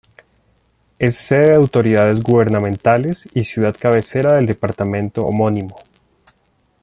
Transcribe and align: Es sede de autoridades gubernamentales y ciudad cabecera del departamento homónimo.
Es 0.97 1.15
sede 1.15 1.49
de 1.51 1.55
autoridades 1.57 2.19
gubernamentales 2.21 3.29
y 3.35 3.43
ciudad 3.43 3.75
cabecera 3.79 4.33
del 4.33 4.47
departamento 4.47 5.23
homónimo. 5.27 5.75